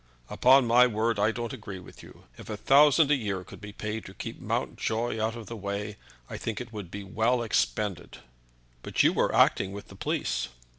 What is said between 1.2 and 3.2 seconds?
don't agree with you. If a thousand a